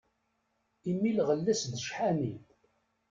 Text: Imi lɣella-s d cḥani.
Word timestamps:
Imi 0.89 1.11
lɣella-s 1.17 1.61
d 1.71 1.73
cḥani. 1.85 2.33